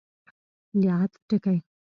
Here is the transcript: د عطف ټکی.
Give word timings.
د 0.81 0.83
عطف 0.97 1.21
ټکی. 1.29 1.57